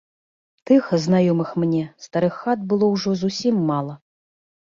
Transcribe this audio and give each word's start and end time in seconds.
Тых, 0.69 0.87
знаёмых 1.03 1.51
мне, 1.63 1.81
старых 2.05 2.39
хат 2.45 2.59
было 2.73 2.89
ўжо 2.95 3.13
зусім 3.25 3.61
мала. 3.69 3.95